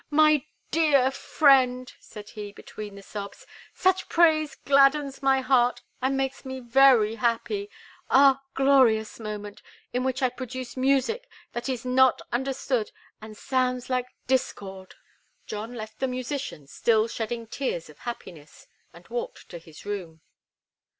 my 0.09 0.43
dear 0.71 1.11
friend!" 1.11 1.93
said 1.99 2.29
he, 2.29 2.51
between 2.51 2.95
the 2.95 3.03
sobs. 3.03 3.45
"Such 3.75 4.09
praise 4.09 4.55
gladdens 4.55 5.21
my 5.21 5.41
heart 5.41 5.83
and 6.01 6.17
makes 6.17 6.43
me 6.43 6.59
very 6.59 7.13
happy! 7.17 7.69
Ah! 8.09 8.41
glorious 8.55 9.19
moment, 9.19 9.61
in 9.93 10.03
which 10.03 10.23
I 10.23 10.29
produce 10.29 10.75
music 10.75 11.29
that 11.53 11.69
is 11.69 11.85
not 11.85 12.19
understood 12.31 12.89
and 13.21 13.37
sounds 13.37 13.91
like 13.91 14.07
discord!" 14.25 14.95
John 15.45 15.75
left 15.75 15.99
the 15.99 16.07
musician 16.07 16.65
still 16.65 17.07
shedding 17.07 17.45
tears 17.45 17.87
of 17.87 17.99
happiness, 17.99 18.65
and 18.95 19.07
walked 19.07 19.49
to 19.49 19.59
his 19.59 19.85
room. 19.85 20.21